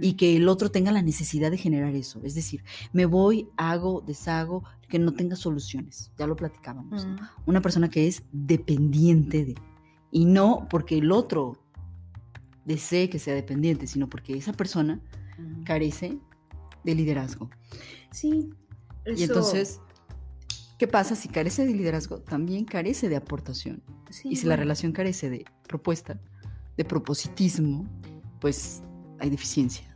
[0.00, 2.22] y que el otro tenga la necesidad de generar eso.
[2.24, 6.10] Es decir, me voy, hago, deshago, que no tenga soluciones.
[6.16, 7.06] Ya lo platicábamos.
[7.44, 9.54] Una persona que es dependiente de.
[10.14, 11.58] Y no porque el otro
[12.64, 15.00] desee que sea dependiente, sino porque esa persona
[15.64, 16.18] carece
[16.84, 17.50] de liderazgo.
[18.10, 18.48] Sí.
[19.04, 19.80] Y entonces
[20.78, 22.18] ¿Qué pasa si carece de liderazgo?
[22.18, 23.82] También carece de aportación.
[24.24, 26.20] y si la relación carece de propuesta,
[26.76, 27.88] de propositismo,
[28.40, 28.82] pues
[29.20, 29.86] hay deficiencia.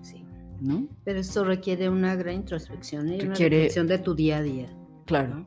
[0.00, 0.24] Sí.
[0.60, 0.86] ¿No?
[1.04, 4.68] Pero esto requiere una gran introspección y una reflexión de tu día a día.
[5.06, 5.44] Claro.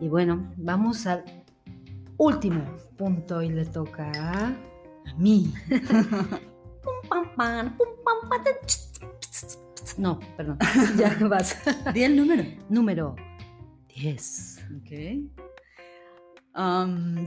[0.00, 1.43] Y bueno, vamos al
[2.18, 2.64] último
[2.96, 4.56] punto y le toca a,
[5.18, 5.52] mí.
[9.98, 10.58] no, perdón.
[10.96, 11.56] Ya vas.
[11.92, 12.44] Di el número.
[12.68, 13.16] Número
[13.94, 14.60] Yes.
[14.76, 14.90] Ok.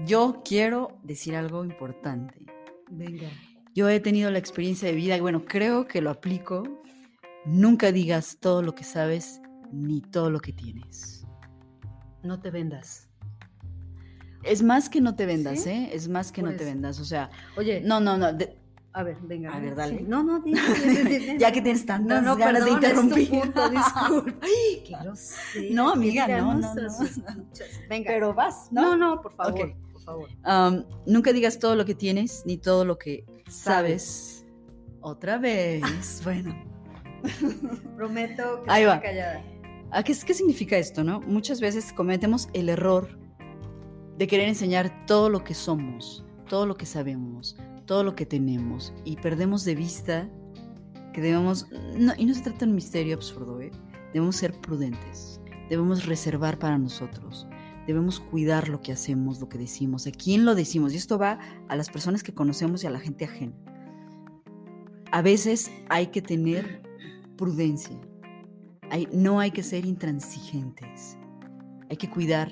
[0.06, 2.46] yo quiero decir algo importante.
[2.90, 3.30] Venga.
[3.74, 6.64] Yo he tenido la experiencia de vida, y bueno, creo que lo aplico.
[7.46, 11.26] Nunca digas todo lo que sabes ni todo lo que tienes.
[12.24, 13.07] No te vendas.
[14.48, 15.90] Es más que no te vendas, ¿eh?
[15.94, 17.00] Es más que no te pues, vendas.
[17.00, 18.28] O sea, oye, no, no, no.
[18.98, 19.54] A ver, venga.
[19.54, 20.02] A ver, dale.
[20.02, 20.44] No, no,
[21.38, 23.30] ya que tienes tantas no, no, ganas de interrumpir.
[23.72, 24.40] disculpa.
[24.42, 25.68] Ay, qué grosera.
[25.72, 26.92] No, amiga, no, no, no,
[27.88, 28.08] Venga.
[28.08, 28.82] Pero vas, ¿no?
[28.82, 30.30] No, no, por favor, por favor.
[30.44, 34.48] Um, nunca digas todo lo que tienes ni todo lo que sabes.
[35.02, 35.84] Otra vez.
[36.24, 36.56] bueno.
[37.96, 39.00] Prometo que Ahí va.
[39.00, 39.44] callada.
[39.92, 41.22] ¿A qué, ¿Qué significa esto, no?
[41.22, 43.17] Muchas veces cometemos el error
[44.18, 48.94] de querer enseñar todo lo que somos, todo lo que sabemos, todo lo que tenemos
[49.06, 50.30] y perdemos de vista
[51.14, 51.68] que debemos,
[52.18, 53.72] y no se trata de un misterio absurdo, ¿eh?
[54.14, 57.48] debemos ser prudentes, debemos reservar para nosotros,
[57.88, 61.40] debemos cuidar lo que hacemos, lo que decimos, a quién lo decimos, y esto va
[61.68, 63.56] a las personas que conocemos y a la gente ajena.
[65.12, 66.84] A veces hay que tener
[67.36, 68.00] prudencia,
[69.12, 71.18] no hay que ser intransigentes,
[71.90, 72.52] hay que cuidar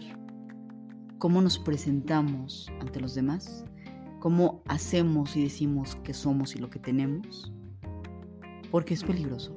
[1.17, 3.65] cómo nos presentamos ante los demás
[4.25, 7.54] cómo hacemos y decimos que somos y lo que tenemos,
[8.71, 9.56] porque es peligroso.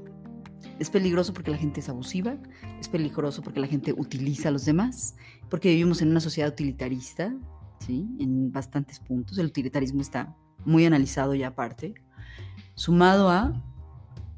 [0.78, 2.36] Es peligroso porque la gente es abusiva,
[2.78, 5.16] es peligroso porque la gente utiliza a los demás,
[5.48, 7.34] porque vivimos en una sociedad utilitarista,
[7.78, 8.06] ¿sí?
[8.20, 9.38] En bastantes puntos.
[9.38, 11.94] El utilitarismo está muy analizado ya aparte,
[12.74, 13.64] sumado a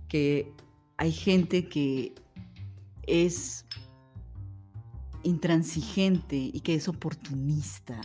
[0.06, 0.54] que
[0.96, 2.14] hay gente que
[3.02, 3.66] es
[5.22, 8.00] intransigente y que es oportunista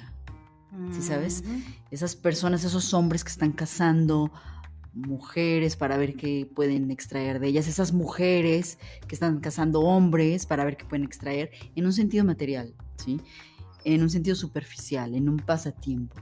[0.91, 1.43] ¿sí sabes?
[1.91, 4.31] Esas personas, esos hombres que están cazando
[4.93, 10.63] mujeres para ver qué pueden extraer de ellas, esas mujeres que están cazando hombres para
[10.63, 13.19] ver qué pueden extraer, en un sentido material, ¿sí?
[13.83, 16.15] En un sentido superficial, en un pasatiempo.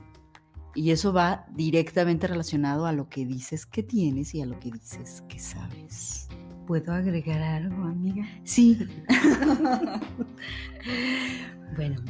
[0.76, 4.72] Y eso va directamente relacionado a lo que dices que tienes y a lo que
[4.72, 6.28] dices que sabes.
[6.66, 8.26] ¿Puedo agregar algo, amiga?
[8.44, 8.88] Sí.
[11.76, 12.02] bueno,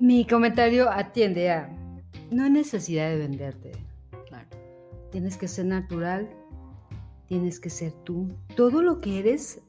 [0.00, 1.68] mi comentario atiende a,
[2.30, 3.72] no hay necesidad de venderte.
[4.26, 4.48] Claro.
[5.10, 6.30] Tienes que ser natural,
[7.26, 8.34] tienes que ser tú.
[8.56, 9.60] Todo lo que eres,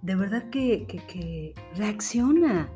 [0.00, 2.68] de verdad que, que, que reacciona.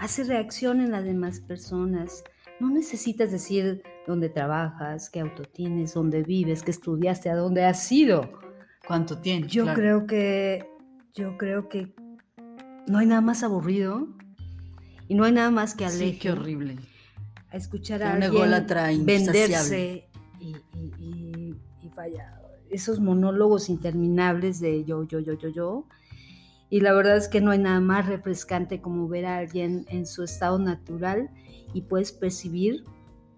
[0.00, 2.24] Hace reacción en las demás personas.
[2.58, 7.92] No necesitas decir dónde trabajas, qué auto tienes, dónde vives, qué estudiaste, a dónde has
[7.92, 8.43] ido
[8.86, 9.46] ¿Cuánto tiene?
[9.46, 10.68] Yo creo que,
[11.14, 11.94] yo creo que
[12.86, 14.08] no hay nada más aburrido
[15.08, 16.12] y no hay nada más que aleje.
[16.12, 16.76] Sí, qué horrible.
[17.50, 20.08] A escuchar a alguien venderse
[20.40, 25.86] y, y, y, vaya, esos monólogos interminables de yo, yo, yo, yo, yo.
[26.68, 30.06] Y la verdad es que no hay nada más refrescante como ver a alguien en
[30.06, 31.30] su estado natural
[31.72, 32.84] y puedes percibir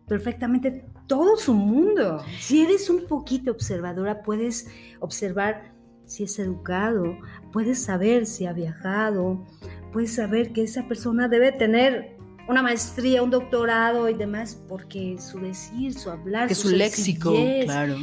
[0.07, 2.25] perfectamente todo su mundo.
[2.41, 4.69] Si eres un poquito observadora, puedes
[5.01, 5.73] observar
[6.05, 7.17] si es educado,
[7.53, 9.45] puedes saber si ha viajado,
[9.93, 12.17] puedes saber que esa persona debe tener
[12.49, 17.97] una maestría, un doctorado y demás, porque su decir, su hablar, que su, léxico, claro.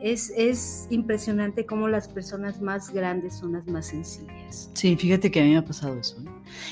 [0.00, 4.70] Es, es impresionante cómo las personas más grandes son las más sencillas.
[4.74, 6.20] Sí, fíjate que a mí me ha pasado eso.
[6.20, 6.24] ¿eh?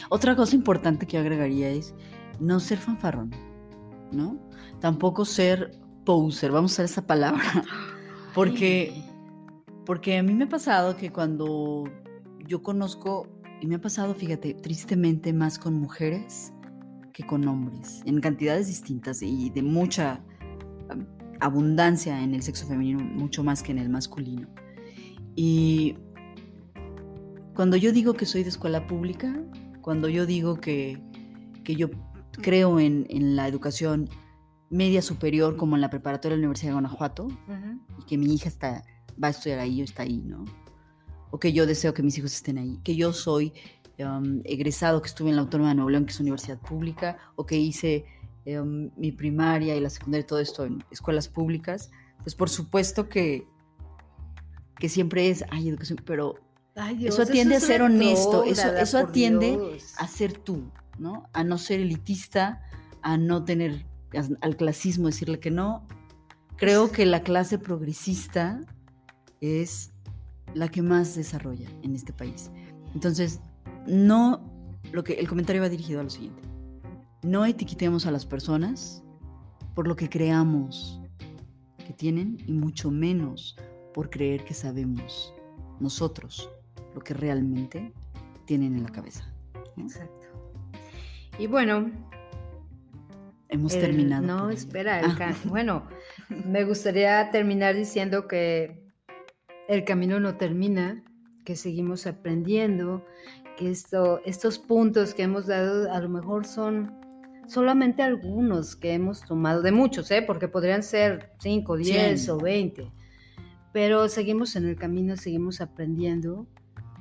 [0.09, 1.94] Otra cosa importante que agregaría es
[2.40, 3.30] no ser fanfarrón,
[4.12, 4.50] ¿no?
[4.80, 7.42] tampoco ser poser, vamos a usar esa palabra,
[8.34, 9.04] porque,
[9.86, 11.84] porque a mí me ha pasado que cuando
[12.46, 13.28] yo conozco,
[13.60, 16.52] y me ha pasado, fíjate, tristemente más con mujeres
[17.12, 20.22] que con hombres, en cantidades distintas y de mucha
[21.40, 24.48] abundancia en el sexo femenino, mucho más que en el masculino.
[25.36, 25.96] Y
[27.54, 29.34] cuando yo digo que soy de escuela pública,
[29.82, 31.00] cuando yo digo que,
[31.64, 31.90] que yo
[32.32, 34.08] creo en, en la educación
[34.70, 37.28] media superior como en la preparatoria de la Universidad de Guanajuato
[37.98, 38.84] y que mi hija está,
[39.22, 40.44] va a estudiar ahí o está ahí, ¿no?
[41.32, 43.52] O que yo deseo que mis hijos estén ahí, que yo soy
[43.98, 47.44] um, egresado, que estuve en la Autónoma de Nuevo León, que es universidad pública, o
[47.44, 48.04] que hice
[48.46, 51.90] um, mi primaria y la secundaria, todo esto en escuelas públicas,
[52.22, 53.46] pues por supuesto que,
[54.78, 56.36] que siempre es, ay, educación, pero
[57.00, 61.28] eso atiende a ser honesto, eso, eso atiende a ser tú, ¿no?
[61.32, 62.62] A no ser elitista,
[63.02, 63.86] a no tener
[64.40, 65.86] al clasismo decirle que no.
[66.56, 68.60] Creo que la clase progresista
[69.40, 69.92] es
[70.54, 72.50] la que más desarrolla en este país.
[72.94, 73.40] Entonces,
[73.86, 74.42] no,
[74.92, 76.42] lo que el comentario va dirigido a lo siguiente.
[77.22, 79.02] No etiquetemos a las personas
[79.74, 81.00] por lo que creamos
[81.78, 83.56] que tienen y mucho menos
[83.94, 85.34] por creer que sabemos
[85.78, 86.50] nosotros
[86.94, 87.92] lo que realmente
[88.44, 89.24] tienen en la cabeza.
[89.76, 90.19] Exacto.
[91.38, 91.90] Y bueno,
[93.50, 94.22] Hemos terminado.
[94.24, 95.34] No, espera, ah.
[95.44, 95.84] bueno,
[96.28, 98.80] me gustaría terminar diciendo que
[99.68, 101.02] el camino no termina,
[101.44, 103.04] que seguimos aprendiendo,
[103.58, 106.94] que esto, estos puntos que hemos dado a lo mejor son
[107.48, 110.22] solamente algunos que hemos tomado, de muchos, ¿eh?
[110.22, 112.92] porque podrían ser 5, 10 o 20,
[113.72, 116.46] pero seguimos en el camino, seguimos aprendiendo,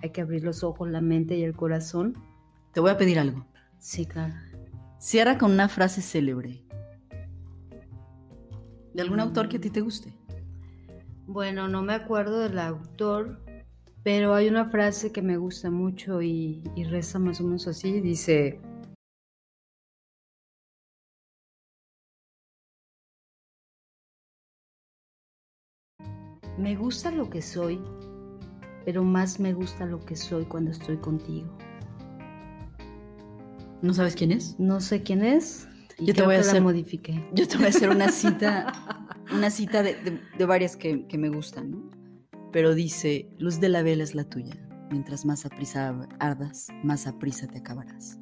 [0.02, 2.18] hay que abrir los ojos, la mente y el corazón.
[2.74, 3.46] Te voy a pedir algo.
[3.80, 4.36] Sí, claro.
[5.00, 6.62] Cierra con una frase célebre.
[8.94, 10.14] ¿De algún autor que a ti te guste?
[11.26, 13.40] Bueno, no me acuerdo del autor,
[14.04, 18.02] pero hay una frase que me gusta mucho y, reza más o menos así.
[18.02, 18.60] Dice,
[26.58, 27.80] Me gusta lo que soy,
[28.84, 31.58] pero más me gusta lo que soy cuando estoy contigo.
[33.82, 34.56] ¿No sabes quién es?
[34.60, 35.68] No sé quién es.
[36.00, 37.26] yo te voy a hacer, modifique.
[37.34, 38.74] Yo te voy a hacer una cita,
[39.34, 41.90] una cita de, varias que, me gustan, ¿no?
[42.52, 44.58] Pero dice, luz de la vela es la tuya.
[44.92, 48.18] Mientras más aprisa ardas, más aprisa te acabarás.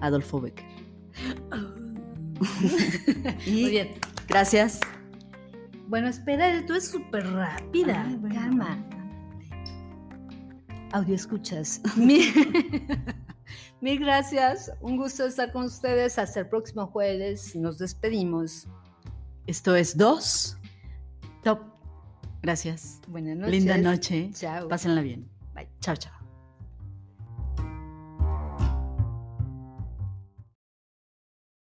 [0.00, 0.66] Adolfo Becker.
[3.46, 3.94] Muy bien.
[4.28, 4.80] Gracias.
[5.86, 8.04] Bueno, espera, tú es súper rápida.
[8.34, 8.84] Calma.
[10.92, 11.80] Audio escuchas.
[13.80, 16.18] Mil gracias, un gusto estar con ustedes.
[16.18, 17.54] Hasta el próximo jueves.
[17.54, 18.66] Nos despedimos.
[19.46, 20.56] Esto es Dos.
[21.44, 21.60] Top.
[22.42, 23.00] Gracias.
[23.08, 23.52] Buenas noches.
[23.52, 24.30] Linda noche.
[24.32, 24.68] Chao.
[24.68, 25.28] Pásenla bien.
[25.54, 25.68] Bye.
[25.80, 26.17] Chao, chao.